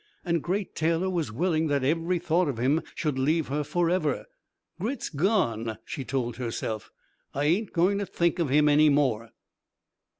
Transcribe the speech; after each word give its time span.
And 0.25 0.41
Great 0.41 0.73
Taylor 0.73 1.11
was 1.11 1.31
willing 1.31 1.67
that 1.67 1.83
every 1.83 2.17
thought 2.17 2.47
of 2.47 2.57
him 2.57 2.81
should 2.95 3.19
leave 3.19 3.49
her 3.49 3.63
forever. 3.63 4.25
"Grit's 4.79 5.09
gone," 5.09 5.77
she 5.85 6.03
told 6.03 6.37
herself. 6.37 6.89
"I 7.35 7.43
ain't 7.45 7.71
going 7.71 7.99
to 7.99 8.07
think 8.07 8.39
of 8.39 8.49
him 8.49 8.67
any 8.67 8.89
more." 8.89 9.29